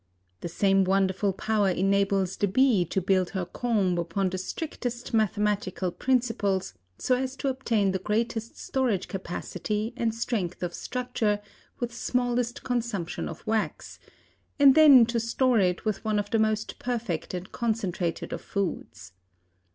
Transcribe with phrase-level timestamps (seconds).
[0.39, 5.91] The same wonderful power enables the bee to build her comb upon the strictest mathematical
[5.91, 11.39] principles so as to obtain the greatest storage capacity and strength of structure
[11.79, 13.99] with smallest consumption of wax,
[14.57, 19.11] and then to store it with one of the most perfect and concentrated of foods.